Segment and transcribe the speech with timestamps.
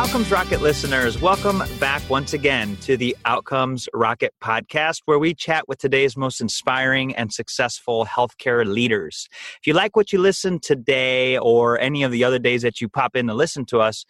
[0.00, 5.68] Outcomes Rocket listeners, welcome back once again to the Outcomes Rocket podcast, where we chat
[5.68, 9.28] with today's most inspiring and successful healthcare leaders.
[9.60, 12.88] If you like what you listen today or any of the other days that you
[12.88, 14.06] pop in to listen to us,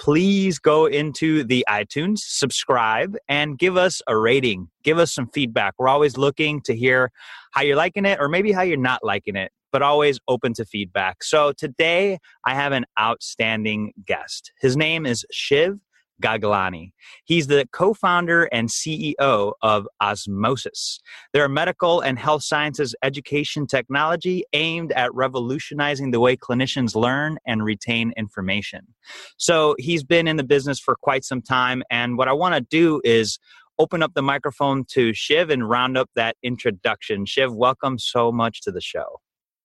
[0.00, 4.68] please go into the iTunes, subscribe, and give us a rating.
[4.82, 5.74] Give us some feedback.
[5.78, 7.12] We're always looking to hear
[7.52, 10.64] how you're liking it or maybe how you're not liking it but always open to
[10.64, 11.22] feedback.
[11.22, 14.52] So today I have an outstanding guest.
[14.60, 15.78] His name is Shiv
[16.22, 16.92] Gaglani.
[17.24, 21.00] He's the co founder and CEO of Osmosis.
[21.32, 27.38] They're a medical and health sciences education technology aimed at revolutionizing the way clinicians learn
[27.46, 28.86] and retain information.
[29.36, 31.82] So he's been in the business for quite some time.
[31.90, 33.38] And what I want to do is
[33.78, 37.24] open up the microphone to Shiv and round up that introduction.
[37.26, 39.20] Shiv, welcome so much to the show.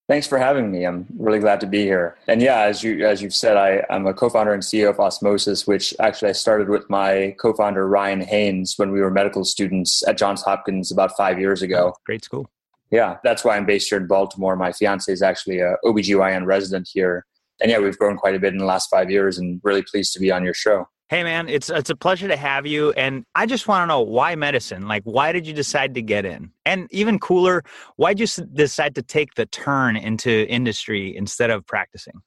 [0.06, 0.84] Thanks for having me.
[0.84, 2.18] I'm really glad to be here.
[2.28, 5.66] And yeah, as you as you've said, I, I'm a co-founder and CEO of Osmosis,
[5.66, 10.18] which actually I started with my co-founder Ryan Haynes when we were medical students at
[10.18, 11.92] Johns Hopkins about five years ago.
[11.94, 12.50] Oh, great school.
[12.90, 14.56] Yeah, that's why I'm based here in Baltimore.
[14.56, 17.24] My fiance is actually a OBGYN resident here.
[17.62, 20.12] And yeah, we've grown quite a bit in the last five years and really pleased
[20.14, 20.86] to be on your show.
[21.10, 24.00] Hey man, it's it's a pleasure to have you and I just want to know
[24.00, 24.88] why medicine?
[24.88, 26.50] Like why did you decide to get in?
[26.64, 27.62] And even cooler,
[27.96, 32.22] why did you decide to take the turn into industry instead of practicing?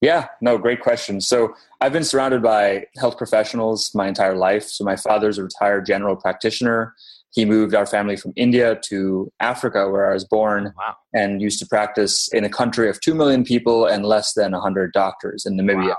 [0.00, 1.20] Yeah, no, great question.
[1.20, 4.64] So, I've been surrounded by health professionals my entire life.
[4.64, 6.94] So, my father's a retired general practitioner.
[7.32, 10.96] He moved our family from India to Africa, where I was born, oh, wow.
[11.12, 14.92] and used to practice in a country of 2 million people and less than 100
[14.92, 15.88] doctors in Namibia.
[15.88, 15.96] Wow.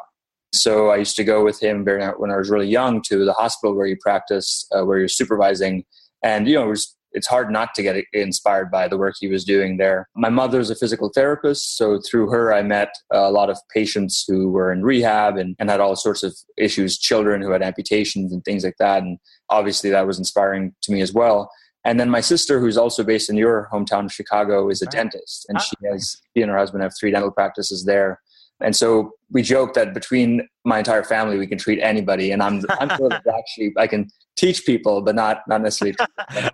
[0.53, 3.33] So I used to go with him very, when I was really young to the
[3.33, 5.85] hospital where he practiced, uh, where he was supervising.
[6.23, 9.27] And, you know, it was, it's hard not to get inspired by the work he
[9.27, 10.07] was doing there.
[10.15, 11.77] My mother's a physical therapist.
[11.77, 15.69] So through her, I met a lot of patients who were in rehab and, and
[15.69, 19.03] had all sorts of issues, children who had amputations and things like that.
[19.03, 21.49] And obviously that was inspiring to me as well.
[21.83, 24.91] And then my sister, who's also based in your hometown of Chicago, is a right.
[24.91, 25.61] dentist, and ah.
[25.61, 28.21] she has she and her husband have three dental practices there.
[28.63, 32.31] And so we joke that between my entire family, we can treat anybody.
[32.31, 35.95] And I'm, I'm sure that actually I can teach people, but not, not necessarily.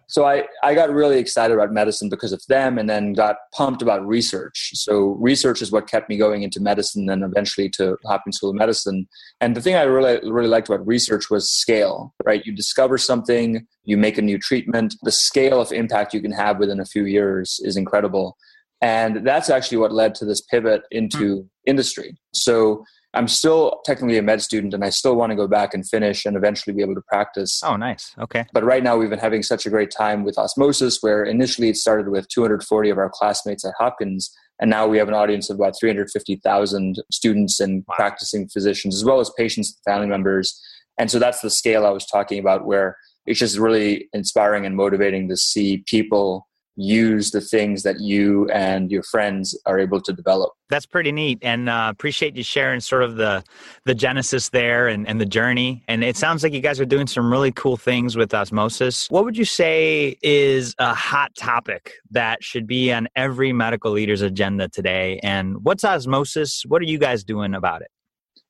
[0.07, 3.81] so I, I got really excited about medicine because of them and then got pumped
[3.81, 4.71] about research.
[4.75, 8.55] So research is what kept me going into medicine and eventually to Hopkins School of
[8.55, 9.07] Medicine.
[9.41, 12.45] And the thing I really, really liked about research was scale, right?
[12.45, 14.95] You discover something, you make a new treatment.
[15.03, 18.37] The scale of impact you can have within a few years is incredible.
[18.81, 21.49] And that's actually what led to this pivot into mm.
[21.65, 22.17] industry.
[22.33, 22.83] So
[23.13, 26.25] I'm still technically a med student and I still want to go back and finish
[26.25, 27.61] and eventually be able to practice.
[27.63, 28.13] Oh, nice.
[28.19, 28.45] Okay.
[28.53, 31.77] But right now we've been having such a great time with Osmosis, where initially it
[31.77, 34.35] started with 240 of our classmates at Hopkins.
[34.59, 37.95] And now we have an audience of about 350,000 students and wow.
[37.95, 40.59] practicing physicians, as well as patients and family members.
[40.99, 44.75] And so that's the scale I was talking about, where it's just really inspiring and
[44.75, 50.13] motivating to see people use the things that you and your friends are able to
[50.13, 50.53] develop.
[50.69, 53.43] That's pretty neat and uh, appreciate you sharing sort of the
[53.85, 57.07] the genesis there and, and the journey and it sounds like you guys are doing
[57.07, 59.07] some really cool things with osmosis.
[59.09, 64.21] What would you say is a hot topic that should be on every medical leader's
[64.21, 66.63] agenda today and what's osmosis?
[66.67, 67.89] What are you guys doing about it?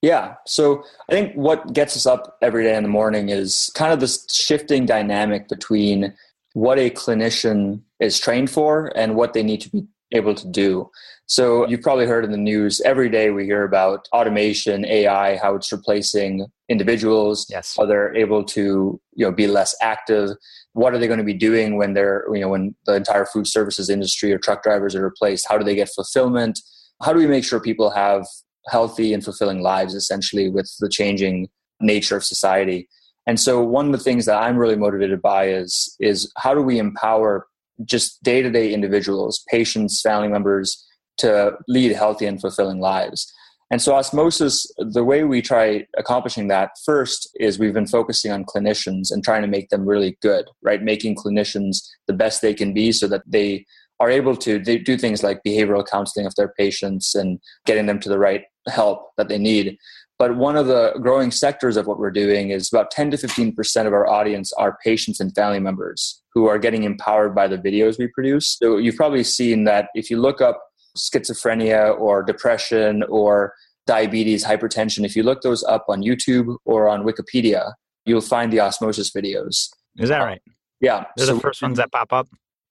[0.02, 0.36] Yeah.
[0.46, 4.00] So I think what gets us up every day in the morning is kind of
[4.00, 6.14] this shifting dynamic between
[6.58, 10.90] what a clinician is trained for and what they need to be able to do.
[11.28, 15.54] So you've probably heard in the news every day we hear about automation, AI, how
[15.54, 17.76] it's replacing individuals, yes.
[17.78, 20.32] how they're able to you know be less active.
[20.74, 23.46] What are they going to be doing when they're you know when the entire food
[23.46, 25.46] services industry or truck drivers are replaced?
[25.48, 26.60] How do they get fulfillment?
[27.04, 28.26] How do we make sure people have
[28.70, 31.50] healthy and fulfilling lives essentially with the changing
[31.80, 32.90] nature of society?
[33.28, 36.62] And so one of the things that I'm really motivated by is is how do
[36.62, 37.46] we empower
[37.86, 40.84] just day-to-day individuals, patients, family members
[41.18, 43.32] to lead healthy and fulfilling lives.
[43.70, 48.46] And so osmosis, the way we try accomplishing that first is we've been focusing on
[48.46, 50.82] clinicians and trying to make them really good, right?
[50.82, 53.66] Making clinicians the best they can be so that they
[54.00, 58.10] are able to do things like behavioral counseling of their patients and getting them to
[58.10, 59.78] the right help that they need.
[60.20, 63.86] But one of the growing sectors of what we're doing is about 10 to 15%
[63.86, 68.00] of our audience are patients and family members who are getting empowered by the videos
[68.00, 68.58] we produce.
[68.62, 70.60] So you've probably seen that if you look up
[70.98, 73.54] schizophrenia or depression or
[73.86, 77.74] diabetes, hypertension, if you look those up on YouTube or on Wikipedia,
[78.06, 79.70] you'll find the osmosis videos.
[79.98, 80.42] Is that right?
[80.82, 81.06] Yeah.
[81.16, 82.28] They're so, the first ones that pop up?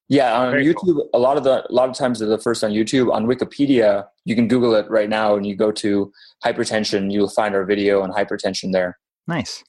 [0.09, 1.11] Yeah, on Very YouTube, cool.
[1.15, 3.13] a lot of the a lot of times they're the first on YouTube.
[3.13, 6.13] On Wikipedia, you can Google it right now, and you go to
[6.45, 8.99] hypertension, you'll find our video on hypertension there.
[9.27, 9.65] Nice.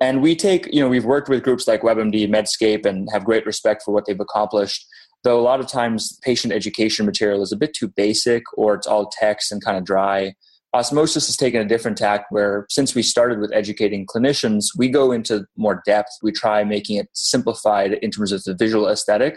[0.00, 3.46] And we take, you know, we've worked with groups like WebMD, Medscape, and have great
[3.46, 4.86] respect for what they've accomplished.
[5.22, 8.86] Though a lot of times patient education material is a bit too basic or it's
[8.86, 10.34] all text and kind of dry.
[10.74, 15.12] Osmosis has taken a different tack where since we started with educating clinicians, we go
[15.12, 16.10] into more depth.
[16.22, 19.36] We try making it simplified in terms of the visual aesthetic.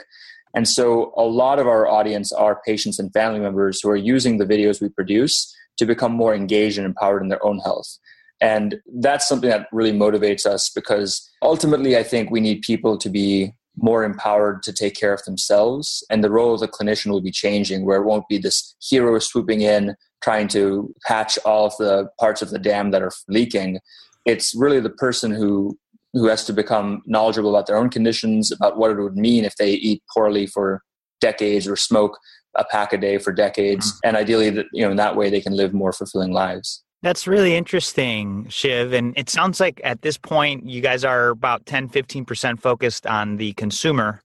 [0.56, 4.38] And so a lot of our audience are patients and family members who are using
[4.38, 7.98] the videos we produce to become more engaged and empowered in their own health.
[8.42, 13.10] And that's something that really motivates us because ultimately, I think we need people to
[13.10, 16.04] be more empowered to take care of themselves.
[16.10, 19.18] And the role of the clinician will be changing, where it won't be this hero
[19.20, 23.80] swooping in, trying to patch all of the parts of the dam that are leaking.
[24.26, 25.78] It's really the person who
[26.14, 29.56] who has to become knowledgeable about their own conditions, about what it would mean if
[29.56, 30.82] they eat poorly for
[31.20, 32.18] decades or smoke
[32.56, 34.08] a pack a day for decades, mm-hmm.
[34.08, 36.84] and ideally, that you know, in that way, they can live more fulfilling lives.
[37.04, 38.94] That's really interesting, Shiv.
[38.94, 43.38] And it sounds like at this point, you guys are about 10, 15% focused on
[43.38, 44.24] the consumer.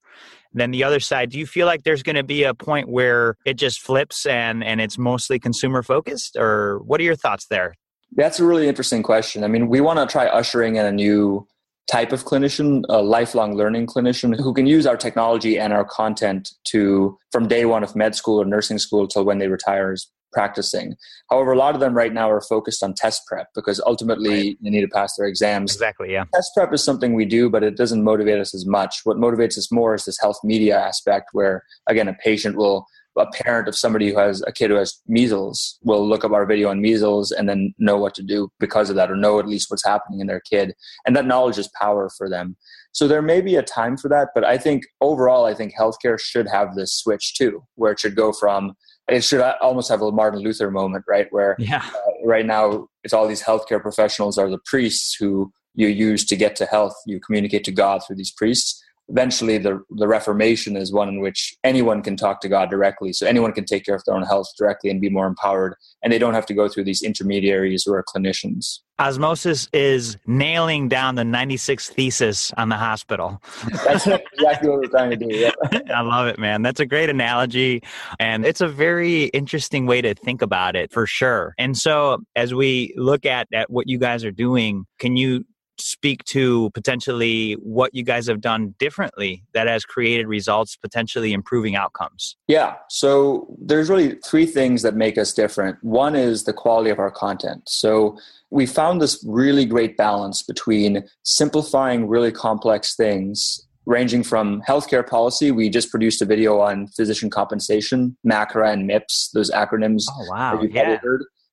[0.54, 3.36] Then the other side, do you feel like there's going to be a point where
[3.44, 6.36] it just flips and, and it's mostly consumer focused?
[6.36, 7.74] Or what are your thoughts there?
[8.14, 9.44] That's a really interesting question.
[9.44, 11.46] I mean, we want to try ushering in a new
[11.90, 16.50] type of clinician, a lifelong learning clinician who can use our technology and our content
[16.64, 20.10] to, from day one of med school or nursing school till when they retire, is
[20.32, 20.96] practicing.
[21.30, 24.56] However, a lot of them right now are focused on test prep because ultimately right.
[24.62, 25.72] they need to pass their exams.
[25.72, 26.24] Exactly, yeah.
[26.34, 29.00] Test prep is something we do, but it doesn't motivate us as much.
[29.04, 32.86] What motivates us more is this health media aspect where, again, a patient will
[33.18, 36.46] a parent of somebody who has a kid who has measles will look up our
[36.46, 39.46] video on measles and then know what to do because of that or know at
[39.46, 40.74] least what's happening in their kid
[41.06, 42.56] and that knowledge is power for them
[42.92, 46.18] so there may be a time for that but i think overall i think healthcare
[46.18, 48.74] should have this switch too where it should go from
[49.08, 51.26] it should almost have a Martin Luther moment, right?
[51.30, 51.84] Where yeah.
[51.94, 56.36] Uh, right now it's all these healthcare professionals are the priests who you use to
[56.36, 56.94] get to health.
[57.06, 58.82] You communicate to God through these priests
[59.12, 63.12] eventually the, the reformation is one in which anyone can talk to god directly.
[63.12, 65.74] So anyone can take care of their own health directly and be more empowered.
[66.02, 68.78] And they don't have to go through these intermediaries who are clinicians.
[68.98, 73.42] Osmosis is nailing down the 96 thesis on the hospital.
[73.84, 75.50] That's exactly what we're trying to do yeah.
[75.94, 76.62] i love it man.
[76.62, 77.82] That's a great analogy
[78.18, 81.54] and it's a very interesting way to think about it for sure.
[81.58, 85.44] And so as we look at, at what you guys are doing can you
[85.90, 91.76] speak to potentially what you guys have done differently that has created results, potentially improving
[91.76, 92.36] outcomes?
[92.48, 92.76] Yeah.
[92.88, 95.82] So there's really three things that make us different.
[95.82, 97.62] One is the quality of our content.
[97.68, 98.18] So
[98.50, 105.50] we found this really great balance between simplifying really complex things ranging from healthcare policy.
[105.50, 110.04] We just produced a video on physician compensation, MACRA and MIPS, those acronyms.
[110.10, 110.62] Oh, wow.
[110.62, 110.98] yeah.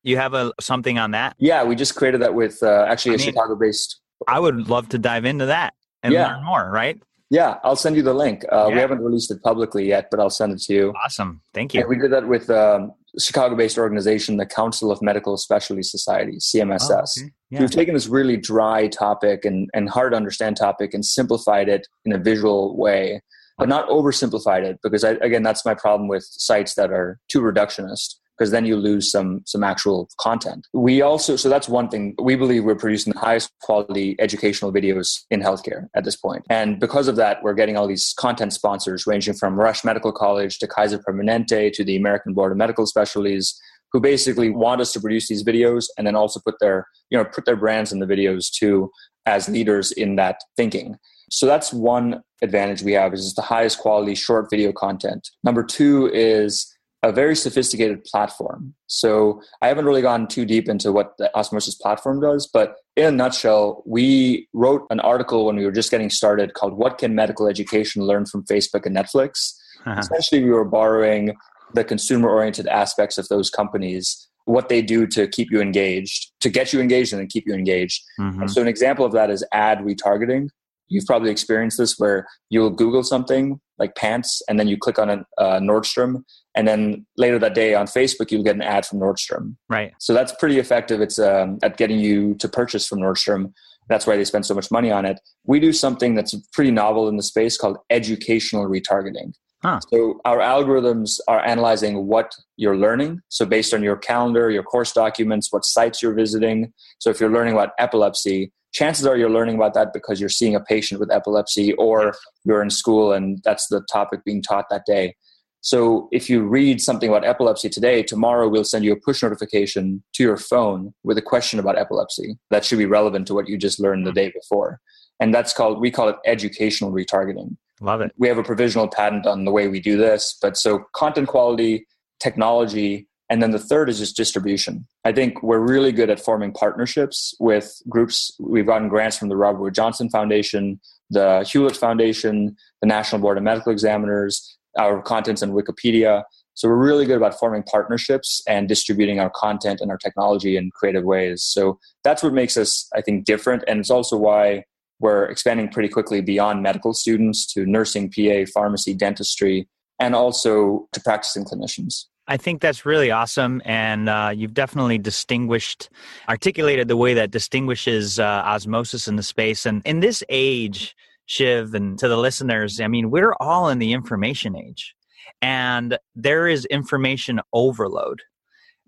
[0.04, 1.36] You have a something on that?
[1.40, 4.90] Yeah, we just created that with uh, actually I a mean, Chicago-based I would love
[4.90, 5.74] to dive into that
[6.04, 6.36] and yeah.
[6.36, 7.02] learn more, right?
[7.30, 8.44] Yeah, I'll send you the link.
[8.52, 8.76] Uh, yeah.
[8.76, 10.94] We haven't released it publicly yet, but I'll send it to you.
[11.04, 11.42] Awesome.
[11.54, 11.82] Thank you.
[11.82, 16.50] And we did that with um, Chicago based organization, the Council of Medical Specialty Societies,
[16.54, 16.92] CMSS.
[16.92, 17.32] Oh, okay.
[17.52, 17.60] yeah.
[17.60, 21.88] We've taken this really dry topic and, and hard to understand topic and simplified it
[22.04, 23.22] in a visual way,
[23.60, 27.42] but not oversimplified it because, I, again, that's my problem with sites that are too
[27.42, 30.66] reductionist because then you lose some some actual content.
[30.74, 35.24] We also so that's one thing we believe we're producing the highest quality educational videos
[35.30, 36.46] in healthcare at this point.
[36.50, 40.58] And because of that, we're getting all these content sponsors ranging from Rush Medical College
[40.60, 43.60] to Kaiser Permanente to the American Board of Medical Specialties
[43.92, 47.26] who basically want us to produce these videos and then also put their you know
[47.26, 48.90] put their brands in the videos too
[49.26, 50.96] as leaders in that thinking.
[51.32, 55.30] So that's one advantage we have is the highest quality short video content.
[55.44, 58.74] Number 2 is a very sophisticated platform.
[58.88, 63.06] So I haven't really gone too deep into what the Osmosis platform does, but in
[63.06, 67.16] a nutshell, we wrote an article when we were just getting started called What Can
[67.16, 69.54] Medical Education Learn from Facebook and Netflix?
[69.86, 69.98] Uh-huh.
[69.98, 71.36] Essentially, we were borrowing
[71.74, 76.50] the consumer oriented aspects of those companies, what they do to keep you engaged, to
[76.50, 78.02] get you engaged and then keep you engaged.
[78.20, 78.48] Mm-hmm.
[78.48, 80.50] so, an example of that is ad retargeting.
[80.90, 85.10] You've probably experienced this where you'll Google something like pants and then you click on
[85.10, 86.24] a uh, Nordstrom
[86.56, 89.56] and then later that day on Facebook, you'll get an ad from Nordstrom.
[89.70, 89.94] Right.
[90.00, 91.00] So that's pretty effective.
[91.00, 93.54] It's um, at getting you to purchase from Nordstrom.
[93.88, 95.20] That's why they spend so much money on it.
[95.46, 99.34] We do something that's pretty novel in the space called educational retargeting.
[99.64, 99.80] Huh.
[99.92, 103.22] So our algorithms are analyzing what you're learning.
[103.30, 106.72] So based on your calendar, your course documents, what sites you're visiting.
[107.00, 110.56] So if you're learning about epilepsy, chances are you're learning about that because you're seeing
[110.56, 112.14] a patient with epilepsy or
[112.46, 115.16] you're in school and that's the topic being taught that day.
[115.62, 120.02] So if you read something about epilepsy today, tomorrow we'll send you a push notification
[120.14, 123.58] to your phone with a question about epilepsy that should be relevant to what you
[123.58, 124.16] just learned the hmm.
[124.16, 124.80] day before.
[125.20, 127.58] And that's called, we call it educational retargeting.
[127.82, 128.14] Love it.
[128.18, 130.38] We have a provisional patent on the way we do this.
[130.42, 131.86] But so content quality,
[132.22, 134.88] technology, and then the third is just distribution.
[135.06, 138.36] I think we're really good at forming partnerships with groups.
[138.40, 143.38] We've gotten grants from the Robert Wood Johnson Foundation, the Hewlett Foundation, the National Board
[143.38, 146.24] of Medical Examiners, our contents on Wikipedia.
[146.56, 150.72] So we're really good about forming partnerships and distributing our content and our technology in
[150.72, 151.44] creative ways.
[151.44, 153.64] So that's what makes us, I think, different.
[153.68, 154.64] And it's also why
[155.00, 159.70] we're expanding pretty quickly beyond medical students to nursing, PA, pharmacy, dentistry,
[160.00, 162.06] and also to practicing clinicians.
[162.30, 163.62] I think that's really awesome.
[163.66, 165.90] And uh, you've definitely distinguished,
[166.30, 169.66] articulated the way that distinguishes uh, osmosis in the space.
[169.66, 170.96] And in this age,
[171.26, 174.96] Shiv, and to the listeners, I mean, we're all in the information age
[175.42, 178.22] and there is information overload.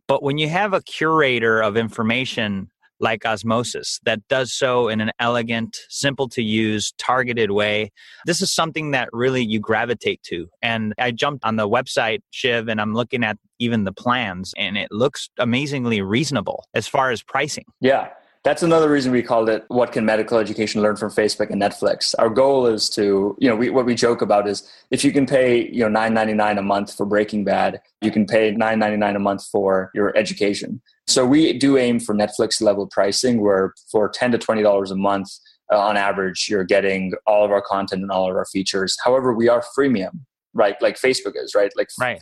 [0.07, 2.69] But when you have a curator of information
[3.01, 7.91] like osmosis that does so in an elegant, simple to use, targeted way.
[8.25, 10.47] This is something that really you gravitate to.
[10.61, 14.77] And I jumped on the website, Shiv, and I'm looking at even the plans, and
[14.77, 17.65] it looks amazingly reasonable as far as pricing.
[17.79, 18.09] Yeah.
[18.43, 22.15] That's another reason we called it what can medical education learn from Facebook and Netflix.
[22.17, 25.27] Our goal is to, you know, we, what we joke about is if you can
[25.27, 29.45] pay, you know, 9.99 a month for Breaking Bad, you can pay 9.99 a month
[29.45, 30.81] for your education.
[31.05, 35.29] So we do aim for Netflix level pricing where for 10 to $20 a month
[35.71, 38.97] uh, on average, you're getting all of our content and all of our features.
[39.05, 40.21] However, we are freemium,
[40.55, 40.81] right?
[40.81, 41.71] Like Facebook is, right?
[41.77, 42.19] Like right.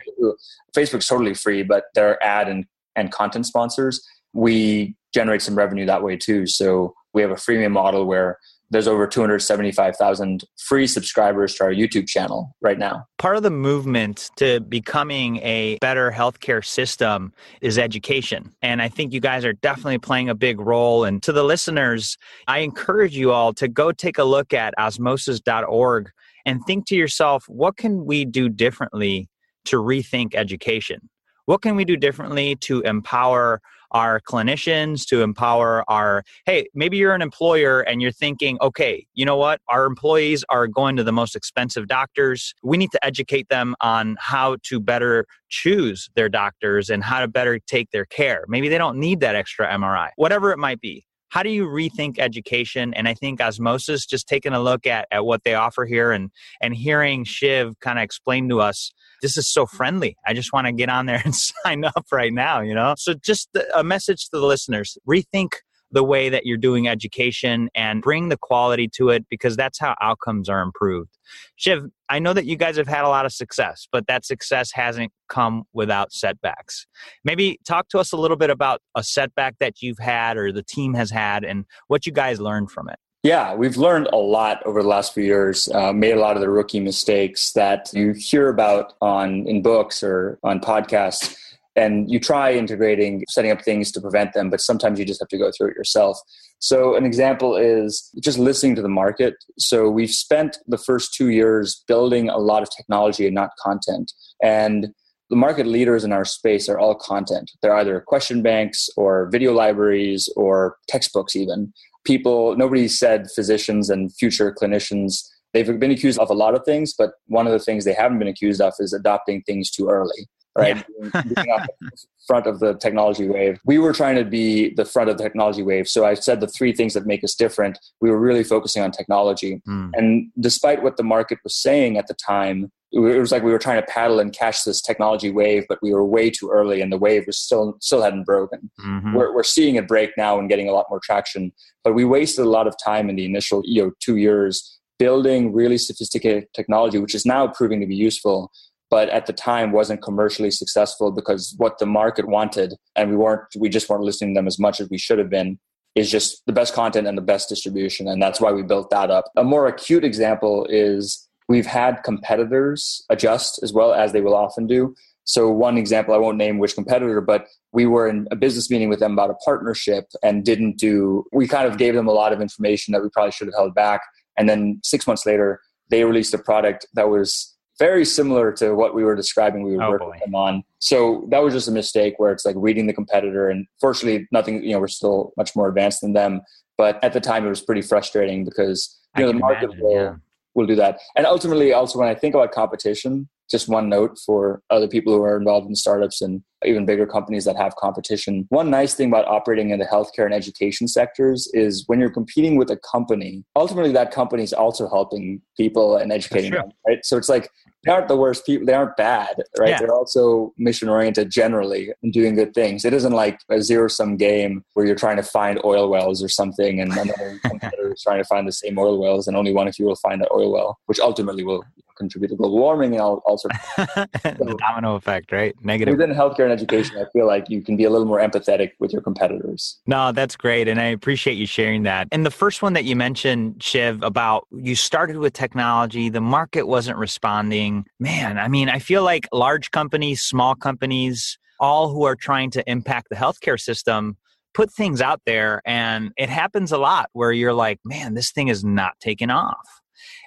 [0.75, 2.65] Facebook's totally free, but they're ad and,
[2.97, 4.05] and content sponsors.
[4.33, 6.45] We generate some revenue that way too.
[6.45, 8.37] So we have a freemium model where
[8.71, 13.05] there's over 275,000 free subscribers to our YouTube channel right now.
[13.17, 18.53] Part of the movement to becoming a better healthcare system is education.
[18.61, 21.03] And I think you guys are definitely playing a big role.
[21.03, 26.11] And to the listeners, I encourage you all to go take a look at osmosis.org
[26.45, 29.29] and think to yourself, what can we do differently
[29.65, 31.09] to rethink education?
[31.45, 37.13] What can we do differently to empower our clinicians, to empower our, hey, maybe you're
[37.13, 39.61] an employer and you're thinking, okay, you know what?
[39.69, 42.53] Our employees are going to the most expensive doctors.
[42.63, 47.27] We need to educate them on how to better choose their doctors and how to
[47.27, 48.45] better take their care.
[48.47, 52.19] Maybe they don't need that extra MRI, whatever it might be how do you rethink
[52.19, 56.11] education and i think osmosis just taking a look at, at what they offer here
[56.11, 56.29] and
[56.61, 60.15] and hearing shiv kind of explain to us this is so friendly.
[60.25, 62.95] I just want to get on there and sign up right now, you know?
[62.97, 65.53] So just a message to the listeners rethink
[65.91, 69.95] the way that you're doing education and bring the quality to it because that's how
[69.99, 71.17] outcomes are improved.
[71.55, 74.71] Shiv, I know that you guys have had a lot of success, but that success
[74.73, 76.87] hasn't come without setbacks.
[77.23, 80.63] Maybe talk to us a little bit about a setback that you've had or the
[80.63, 82.97] team has had and what you guys learned from it.
[83.21, 85.67] Yeah, we've learned a lot over the last few years.
[85.69, 90.01] Uh, made a lot of the rookie mistakes that you hear about on in books
[90.01, 91.35] or on podcasts,
[91.75, 95.27] and you try integrating, setting up things to prevent them, but sometimes you just have
[95.29, 96.17] to go through it yourself.
[96.59, 99.35] So, an example is just listening to the market.
[99.57, 104.11] So, we've spent the first two years building a lot of technology and not content,
[104.43, 104.89] and
[105.29, 107.51] the market leaders in our space are all content.
[107.61, 111.71] They're either question banks or video libraries or textbooks, even
[112.03, 115.27] people, nobody said physicians and future clinicians.
[115.53, 118.19] They've been accused of a lot of things, but one of the things they haven't
[118.19, 120.83] been accused of is adopting things too early, right?
[121.13, 121.65] Yeah.
[122.27, 123.59] front of the technology wave.
[123.65, 125.87] We were trying to be the front of the technology wave.
[125.87, 127.79] So I said the three things that make us different.
[128.01, 129.63] We were really focusing on technology.
[129.67, 129.91] Mm.
[129.93, 133.59] And despite what the market was saying at the time, it was like we were
[133.59, 136.91] trying to paddle and catch this technology wave, but we were way too early, and
[136.91, 138.71] the wave was still still hadn't broken.
[138.79, 139.13] Mm-hmm.
[139.13, 141.51] We're, we're seeing it break now and getting a lot more traction,
[141.83, 145.53] but we wasted a lot of time in the initial you know two years building
[145.53, 148.51] really sophisticated technology, which is now proving to be useful,
[148.89, 153.47] but at the time wasn't commercially successful because what the market wanted, and we weren't
[153.57, 155.59] we just weren't listening to them as much as we should have been.
[155.95, 159.09] Is just the best content and the best distribution, and that's why we built that
[159.09, 159.25] up.
[159.35, 164.67] A more acute example is We've had competitors adjust as well as they will often
[164.67, 164.93] do.
[165.23, 168.87] So, one example, I won't name which competitor, but we were in a business meeting
[168.87, 172.33] with them about a partnership and didn't do, we kind of gave them a lot
[172.33, 174.01] of information that we probably should have held back.
[174.37, 178.93] And then six months later, they released a product that was very similar to what
[178.93, 180.63] we were describing we were oh, work with them on.
[180.79, 184.61] So that was just a mistake where it's like reading the competitor and fortunately nothing,
[184.63, 186.41] you know, we're still much more advanced than them.
[186.77, 189.93] But at the time it was pretty frustrating because you know the market imagine, will,
[189.93, 190.15] yeah.
[190.53, 190.99] will do that.
[191.15, 195.23] And ultimately also when I think about competition, just one note for other people who
[195.23, 198.45] are involved in startups and even bigger companies that have competition.
[198.49, 202.57] One nice thing about operating in the healthcare and education sectors is when you're competing
[202.57, 207.03] with a company, ultimately that company is also helping people and educating them, right?
[207.03, 207.49] So it's like
[207.83, 208.65] they aren't the worst people.
[208.65, 209.69] They aren't bad, right?
[209.69, 209.79] Yeah.
[209.79, 212.83] They're also mission oriented generally and doing good things.
[212.83, 216.27] It isn't like a zero sum game where you're trying to find oil wells or
[216.27, 219.67] something and another competitor is trying to find the same oil wells and only one
[219.67, 221.63] of you will find that oil well, which ultimately will
[221.99, 223.85] contribute to global warming and all, all sorts of
[224.23, 225.53] the domino effect, right?
[225.63, 225.95] Negative.
[225.95, 228.91] Within healthcare and education, I feel like you can be a little more empathetic with
[228.91, 229.79] your competitors.
[229.85, 230.67] No, that's great.
[230.67, 232.07] And I appreciate you sharing that.
[232.11, 236.63] And the first one that you mentioned, Shiv, about you started with technology, the market
[236.67, 237.85] wasn't responding.
[237.99, 242.69] Man, I mean, I feel like large companies, small companies, all who are trying to
[242.69, 244.17] impact the healthcare system
[244.53, 248.47] put things out there and it happens a lot where you're like man this thing
[248.47, 249.81] is not taking off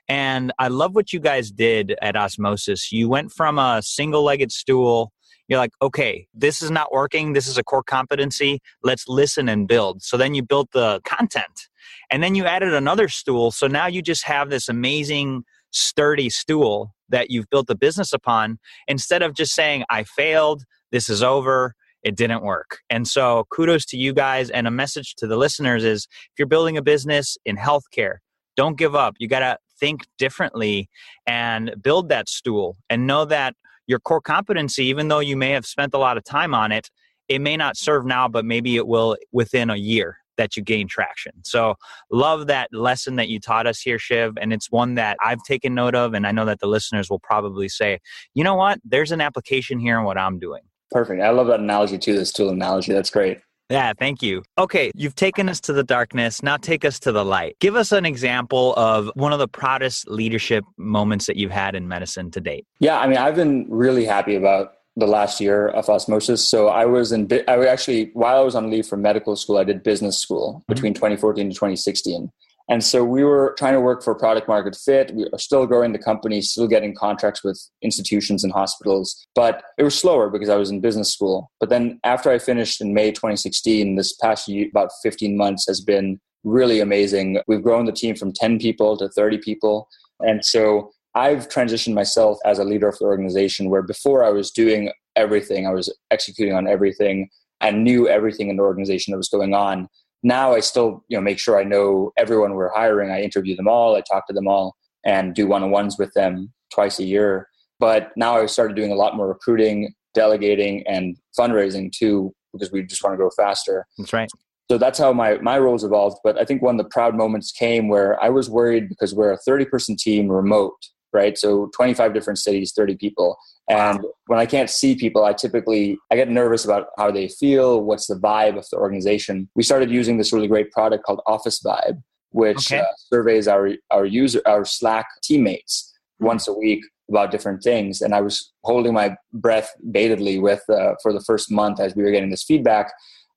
[0.08, 2.92] and I love what you guys did at Osmosis.
[2.92, 5.12] You went from a single legged stool.
[5.48, 7.32] You're like, okay, this is not working.
[7.32, 8.60] This is a core competency.
[8.82, 10.02] Let's listen and build.
[10.02, 11.68] So then you built the content.
[12.10, 13.50] And then you added another stool.
[13.50, 18.58] So now you just have this amazing, sturdy stool that you've built the business upon
[18.88, 20.64] instead of just saying, I failed.
[20.90, 22.80] This is over it didn't work.
[22.90, 26.48] And so kudos to you guys and a message to the listeners is if you're
[26.48, 28.16] building a business in healthcare,
[28.56, 29.14] don't give up.
[29.18, 30.88] You got to think differently
[31.26, 33.56] and build that stool and know that
[33.88, 36.88] your core competency, even though you may have spent a lot of time on it,
[37.28, 40.86] it may not serve now, but maybe it will within a year that you gain
[40.86, 41.32] traction.
[41.42, 41.74] So,
[42.10, 44.34] love that lesson that you taught us here, Shiv.
[44.40, 46.14] And it's one that I've taken note of.
[46.14, 47.98] And I know that the listeners will probably say,
[48.34, 48.78] you know what?
[48.84, 50.62] There's an application here in what I'm doing.
[50.92, 51.22] Perfect.
[51.22, 52.92] I love that analogy too, this tool analogy.
[52.92, 53.38] That's great.
[53.72, 54.42] Yeah, thank you.
[54.58, 56.42] Okay, you've taken us to the darkness.
[56.42, 57.56] Now take us to the light.
[57.58, 61.88] Give us an example of one of the proudest leadership moments that you've had in
[61.88, 62.66] medicine to date.
[62.80, 66.46] Yeah, I mean, I've been really happy about the last year of osmosis.
[66.46, 69.64] So I was in, I actually, while I was on leave from medical school, I
[69.64, 70.72] did business school mm-hmm.
[70.72, 72.30] between 2014 to 2016.
[72.68, 75.14] And so we were trying to work for product market fit.
[75.14, 79.82] We are still growing the company, still getting contracts with institutions and hospitals, but it
[79.82, 81.50] was slower because I was in business school.
[81.60, 85.80] But then after I finished in May 2016, this past year, about 15 months has
[85.80, 87.40] been really amazing.
[87.46, 89.88] We've grown the team from 10 people to 30 people.
[90.20, 94.50] And so I've transitioned myself as a leader of the organization where before I was
[94.50, 97.28] doing everything, I was executing on everything
[97.60, 99.88] and knew everything in the organization that was going on
[100.22, 103.10] now I still you know make sure I know everyone we're hiring.
[103.10, 106.12] I interview them all, I talk to them all, and do one on ones with
[106.14, 107.48] them twice a year.
[107.78, 112.82] But now I've started doing a lot more recruiting, delegating, and fundraising too, because we
[112.84, 113.86] just want to grow faster.
[113.98, 114.30] That's right.
[114.70, 116.18] So that's how my my roles evolved.
[116.24, 119.32] But I think one of the proud moments came where I was worried because we're
[119.32, 120.78] a 30 person team remote,
[121.12, 121.36] right?
[121.36, 123.36] So 25 different cities, 30 people.
[123.68, 127.82] And when I can't see people, I typically I get nervous about how they feel,
[127.82, 129.48] what's the vibe of the organization.
[129.54, 132.80] We started using this really great product called Office Vibe, which okay.
[132.80, 136.26] uh, surveys our our user our Slack teammates hmm.
[136.26, 138.00] once a week about different things.
[138.00, 142.02] And I was holding my breath baitedly with uh, for the first month as we
[142.02, 142.92] were getting this feedback.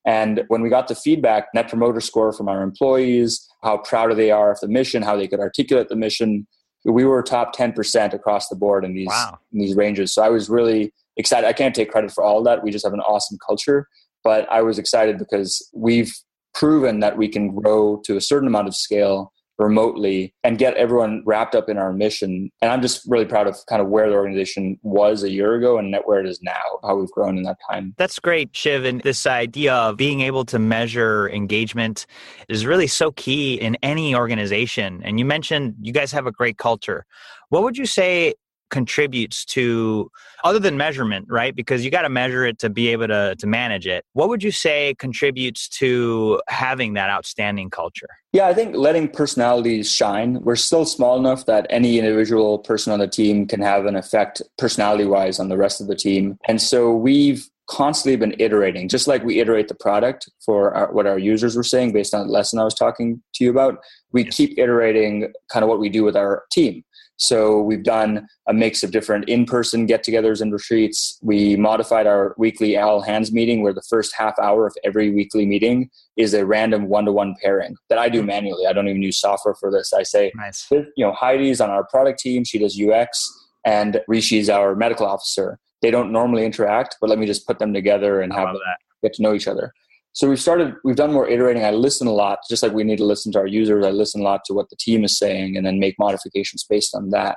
[0.06, 4.30] And when we got the feedback, net promoter score from our employees, how proud they
[4.30, 6.46] are of the mission, how they could articulate the mission,
[6.86, 9.38] we were top 10% across the board in these wow.
[9.52, 10.14] in these ranges.
[10.14, 11.46] So I was really excited.
[11.46, 12.62] I can't take credit for all of that.
[12.62, 13.88] We just have an awesome culture,
[14.22, 16.14] but I was excited because we've
[16.54, 21.22] proven that we can grow to a certain amount of scale remotely and get everyone
[21.24, 22.50] wrapped up in our mission.
[22.60, 25.78] And I'm just really proud of kind of where the organization was a year ago
[25.78, 27.94] and where it is now, how we've grown in that time.
[27.96, 28.84] That's great, Shiv.
[28.84, 32.06] And this idea of being able to measure engagement
[32.48, 35.02] is really so key in any organization.
[35.04, 37.06] And you mentioned you guys have a great culture.
[37.48, 38.34] What would you say
[38.70, 40.10] contributes to
[40.44, 41.54] other than measurement right?
[41.54, 44.04] Because you got to measure it to be able to to manage it.
[44.12, 48.08] What would you say contributes to having that outstanding culture?
[48.32, 50.42] Yeah i think letting personalities shine.
[50.42, 54.42] We're still small enough that any individual person on the team can have an effect
[54.58, 56.38] personality wise on the rest of the team.
[56.46, 61.06] And so we've constantly been iterating just like we iterate the product for our, what
[61.06, 63.78] our users were saying based on the lesson i was talking to you about
[64.12, 66.84] we keep iterating kind of what we do with our team
[67.16, 71.18] so we've done a mix of different in-person get-togethers and retreats.
[71.22, 75.46] We modified our weekly all hands meeting where the first half hour of every weekly
[75.46, 78.66] meeting is a random one-to-one pairing that I do manually.
[78.66, 79.92] I don't even use software for this.
[79.92, 80.66] I say, nice.
[80.70, 82.44] you know, Heidi's on our product team.
[82.44, 85.58] She does UX and Rishi's our medical officer.
[85.82, 88.60] They don't normally interact, but let me just put them together and have them
[89.02, 89.72] get to know each other.
[90.16, 91.62] So we've started, we've done more iterating.
[91.62, 93.84] I listen a lot, just like we need to listen to our users.
[93.84, 96.94] I listen a lot to what the team is saying and then make modifications based
[96.94, 97.36] on that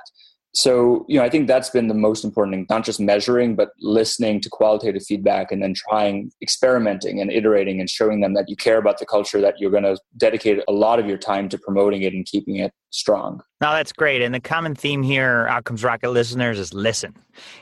[0.52, 3.70] so you know i think that's been the most important thing not just measuring but
[3.80, 8.56] listening to qualitative feedback and then trying experimenting and iterating and showing them that you
[8.56, 11.58] care about the culture that you're going to dedicate a lot of your time to
[11.58, 13.40] promoting it and keeping it strong.
[13.60, 17.14] Now that's great and the common theme here outcomes rocket listeners is listen.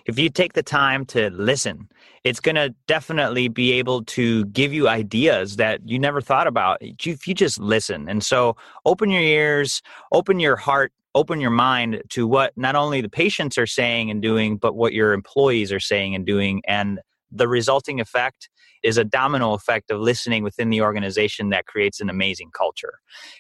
[0.06, 1.88] If you take the time to listen
[2.24, 6.78] it's going to definitely be able to give you ideas that you never thought about.
[6.80, 12.02] If you just listen and so open your ears open your heart open your mind
[12.10, 15.80] to what not only the patients are saying and doing, but what your employees are
[15.80, 16.62] saying and doing.
[16.66, 18.48] And the resulting effect
[18.82, 22.94] is a domino effect of listening within the organization that creates an amazing culture.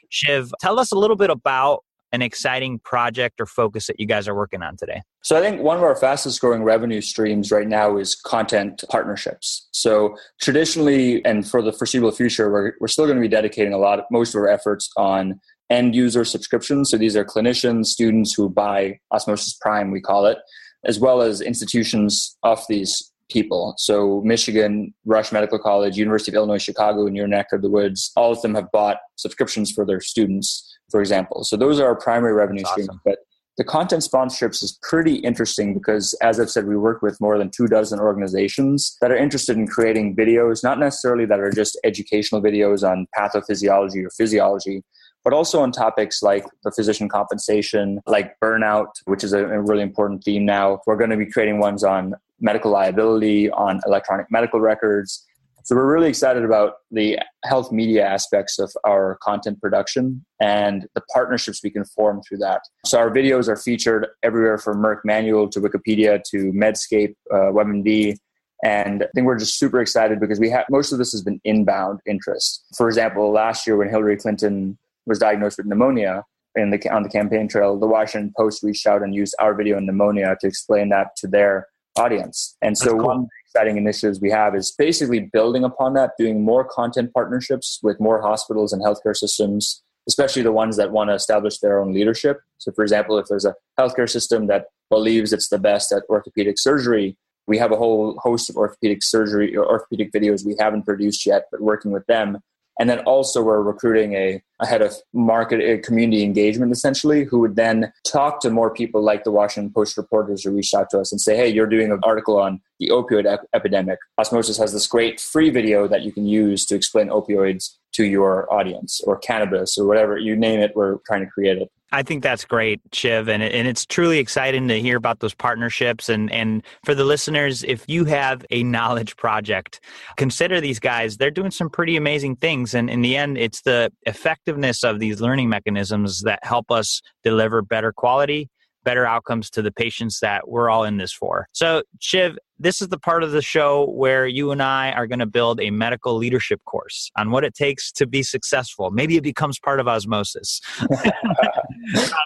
[0.08, 4.26] Shiv, tell us a little bit about an exciting project or focus that you guys
[4.26, 5.02] are working on today?
[5.22, 9.68] So, I think one of our fastest growing revenue streams right now is content partnerships.
[9.72, 13.78] So, traditionally and for the foreseeable future, we're, we're still going to be dedicating a
[13.78, 16.90] lot, of, most of our efforts on end user subscriptions.
[16.90, 20.38] So these are clinicians, students who buy Osmosis Prime, we call it,
[20.84, 23.74] as well as institutions of these people.
[23.76, 28.10] So Michigan, Rush Medical College, University of Illinois, Chicago, in your neck of the woods,
[28.16, 31.44] all of them have bought subscriptions for their students, for example.
[31.44, 32.88] So those are our primary revenue That's streams.
[32.88, 33.00] Awesome.
[33.04, 33.18] But
[33.58, 37.50] the content sponsorships is pretty interesting because, as I've said, we work with more than
[37.50, 42.40] two dozen organizations that are interested in creating videos, not necessarily that are just educational
[42.40, 44.84] videos on pathophysiology or physiology,
[45.24, 50.22] but also on topics like the physician compensation, like burnout, which is a, really important
[50.22, 50.80] theme now.
[50.86, 55.26] We're going to be creating ones on medical liability, on electronic medical records.
[55.68, 61.02] So we're really excited about the health media aspects of our content production and the
[61.12, 62.62] partnerships we can form through that.
[62.86, 68.16] So our videos are featured everywhere from Merck Manual to Wikipedia to Medscape, uh, WebMD,
[68.64, 71.38] and I think we're just super excited because we have most of this has been
[71.44, 72.64] inbound interest.
[72.74, 77.10] For example, last year when Hillary Clinton was diagnosed with pneumonia in the, on the
[77.10, 80.88] campaign trail, the Washington Post reached out and used our video on pneumonia to explain
[80.88, 81.66] that to their
[81.98, 82.56] audience.
[82.62, 83.06] And so cool.
[83.06, 87.98] one exciting initiatives we have is basically building upon that, doing more content partnerships with
[87.98, 92.40] more hospitals and healthcare systems, especially the ones that want to establish their own leadership.
[92.58, 96.58] So, for example, if there's a healthcare system that believes it's the best at orthopedic
[96.58, 101.24] surgery, we have a whole host of orthopedic surgery or orthopedic videos we haven't produced
[101.24, 102.38] yet, but working with them
[102.78, 107.40] and then also we're recruiting a, a head of market a community engagement essentially, who
[107.40, 111.00] would then talk to more people like the Washington Post reporters who reached out to
[111.00, 113.98] us and say, hey, you're doing an article on the opioid ep- epidemic.
[114.18, 118.52] Osmosis has this great free video that you can use to explain opioids to your
[118.52, 120.72] audience or cannabis or whatever you name it.
[120.76, 121.70] We're trying to create it.
[121.90, 126.08] I think that's great, Shiv, and and it's truly exciting to hear about those partnerships.
[126.08, 129.80] And and for the listeners, if you have a knowledge project,
[130.16, 131.16] consider these guys.
[131.16, 135.20] They're doing some pretty amazing things, and in the end, it's the effectiveness of these
[135.20, 138.50] learning mechanisms that help us deliver better quality
[138.84, 141.46] better outcomes to the patients that we're all in this for.
[141.52, 145.18] So, Shiv, this is the part of the show where you and I are going
[145.18, 148.90] to build a medical leadership course on what it takes to be successful.
[148.90, 150.60] Maybe it becomes part of osmosis.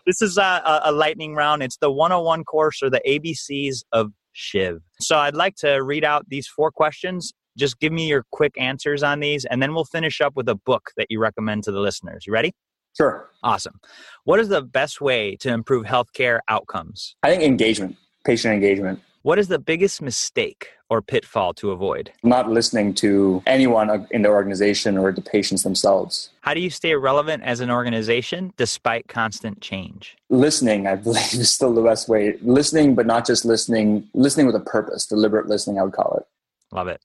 [0.06, 1.62] this is a, a lightning round.
[1.62, 4.80] It's the 101 course or the ABCs of Shiv.
[5.00, 9.02] So, I'd like to read out these four questions just give me your quick answers
[9.02, 11.80] on these and then we'll finish up with a book that you recommend to the
[11.80, 12.54] listeners you ready
[12.96, 13.28] Sure.
[13.42, 13.80] Awesome.
[14.24, 17.16] What is the best way to improve healthcare outcomes?
[17.22, 19.00] I think engagement, patient engagement.
[19.22, 22.10] What is the biggest mistake or pitfall to avoid?
[22.24, 26.30] Not listening to anyone in the organization or the patients themselves.
[26.40, 30.16] How do you stay relevant as an organization despite constant change?
[30.28, 32.36] Listening, I believe, is still the best way.
[32.42, 36.26] Listening, but not just listening, listening with a purpose, deliberate listening, I would call it.
[36.72, 37.02] Love it.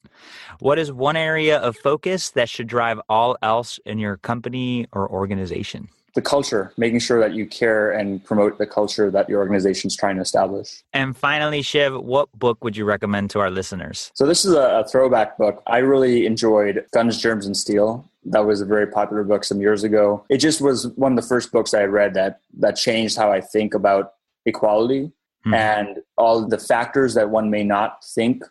[0.60, 5.10] What is one area of focus that should drive all else in your company or
[5.10, 5.90] organization?
[6.16, 9.96] The culture, making sure that you care and promote the culture that your organization is
[9.96, 10.82] trying to establish.
[10.92, 14.12] And finally, Shiv, what book would you recommend to our listeners?
[14.16, 15.62] So, this is a, throwback book.
[15.68, 18.10] I really enjoyed Guns, Germs, and Steel.
[18.24, 20.26] That was a very popular book some years ago.
[20.30, 23.42] It just was one of the first books I read that that changed how I
[23.42, 24.14] think about
[24.48, 25.12] equality
[25.44, 25.54] hmm.
[25.54, 28.44] and all the factors that one may not think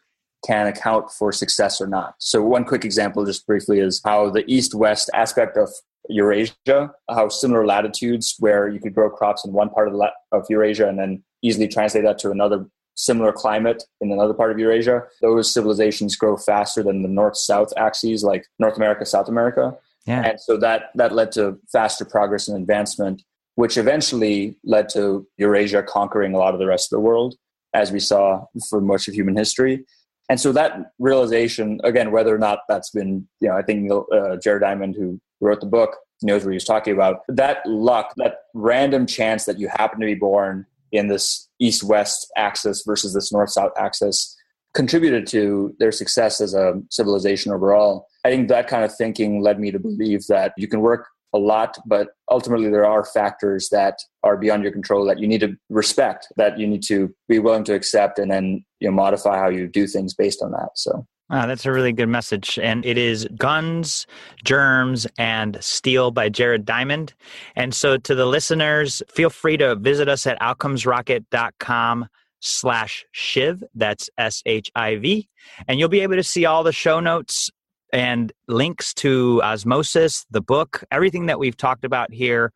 [0.46, 2.14] can account for success or not.
[2.18, 5.70] So, one quick example, just briefly, is how the east west aspect of
[6.08, 10.46] Eurasia, how similar latitudes where you could grow crops in one part of, la- of
[10.48, 15.02] Eurasia and then easily translate that to another similar climate in another part of Eurasia,
[15.20, 19.76] those civilizations grow faster than the north south axes, like North America, South America.
[20.06, 20.22] Yeah.
[20.22, 23.22] And so that, that led to faster progress and advancement
[23.56, 27.34] which eventually led to Eurasia conquering a lot of the rest of the world,
[27.74, 29.84] as we saw for much of human history.
[30.28, 34.36] And so that realization, again, whether or not that's been, you know, I think uh,
[34.42, 37.20] Jared Diamond, who wrote the book, knows what he was talking about.
[37.28, 42.30] That luck, that random chance that you happen to be born in this east west
[42.36, 44.36] axis versus this north south axis
[44.74, 48.06] contributed to their success as a civilization overall.
[48.24, 51.38] I think that kind of thinking led me to believe that you can work a
[51.38, 55.54] lot, but ultimately there are factors that are beyond your control that you need to
[55.68, 59.48] respect, that you need to be willing to accept and then you know modify how
[59.48, 60.70] you do things based on that.
[60.74, 62.56] So Wow, that's a really good message.
[62.56, 64.06] And it is Guns,
[64.44, 67.14] Germs, and Steel by Jared Diamond.
[67.56, 72.06] And so to the listeners, feel free to visit us at outcomesrocket.com
[72.38, 73.64] slash Shiv.
[73.74, 75.28] That's S H I V.
[75.66, 77.50] And you'll be able to see all the show notes
[77.92, 82.52] and links to Osmosis, the book, everything that we've talked about here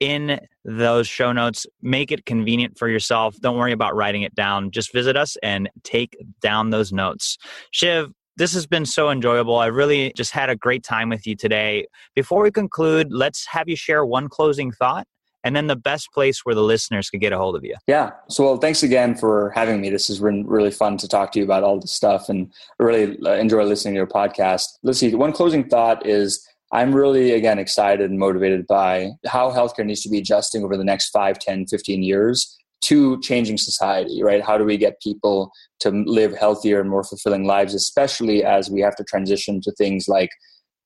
[0.00, 1.66] in those show notes.
[1.80, 3.36] Make it convenient for yourself.
[3.40, 4.70] Don't worry about writing it down.
[4.70, 7.38] Just visit us and take down those notes.
[7.70, 9.56] Shiv, this has been so enjoyable.
[9.56, 11.86] I really just had a great time with you today.
[12.14, 15.06] Before we conclude, let's have you share one closing thought
[15.44, 17.74] and then the best place where the listeners could get a hold of you.
[17.86, 18.10] Yeah.
[18.28, 19.90] So, well, thanks again for having me.
[19.90, 23.18] This has been really fun to talk to you about all this stuff and really
[23.24, 24.64] uh, enjoy listening to your podcast.
[24.82, 25.14] Let's see.
[25.14, 30.08] One closing thought is I'm really, again, excited and motivated by how healthcare needs to
[30.08, 34.42] be adjusting over the next 5, 10, 15 years to changing society, right?
[34.42, 38.80] How do we get people to live healthier and more fulfilling lives, especially as we
[38.80, 40.30] have to transition to things like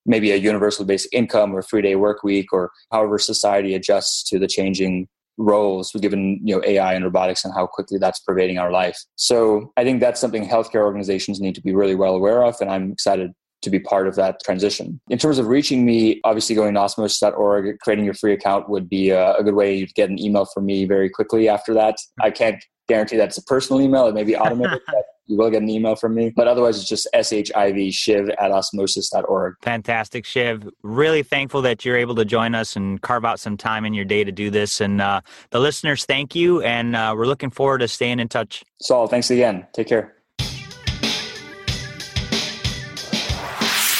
[0.06, 4.38] maybe a universal basic income or three day work week or however society adjusts to
[4.38, 8.70] the changing roles given you know ai and robotics and how quickly that's pervading our
[8.72, 12.56] life so i think that's something healthcare organizations need to be really well aware of
[12.62, 15.00] and i'm excited to be part of that transition.
[15.10, 19.10] In terms of reaching me, obviously going to osmosis.org, creating your free account would be
[19.10, 21.96] a, a good way to get an email from me very quickly after that.
[22.20, 24.06] I can't guarantee that it's a personal email.
[24.06, 24.80] It may be automated,
[25.26, 26.32] you will get an email from me.
[26.34, 29.56] But otherwise, it's just shiv shiv at osmosis.org.
[29.62, 30.68] Fantastic, Shiv.
[30.82, 34.04] Really thankful that you're able to join us and carve out some time in your
[34.04, 34.80] day to do this.
[34.80, 36.62] And uh, the listeners, thank you.
[36.62, 38.64] And uh, we're looking forward to staying in touch.
[38.80, 39.66] Saul, thanks again.
[39.72, 40.14] Take care.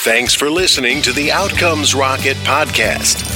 [0.07, 3.36] Thanks for listening to the Outcomes Rocket podcast.